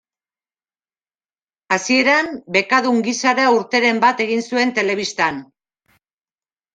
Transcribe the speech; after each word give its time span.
Hasieran, 1.75 2.31
bekadun 2.55 2.97
gisara 3.07 3.45
urteren 3.57 3.99
bat 4.05 4.23
egin 4.25 4.41
zuen 4.47 4.73
telebistan. 4.79 5.39